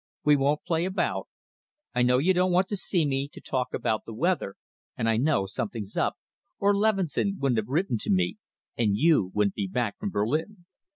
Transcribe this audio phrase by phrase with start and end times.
[0.23, 1.27] We won't play about.
[1.93, 4.55] I know you don't want to see me to talk about the weather,
[4.97, 6.17] and I know something's up,
[6.57, 8.37] or Leveson wouldn't have written to me,
[8.75, 10.65] and you wouldn't be back from Berlin.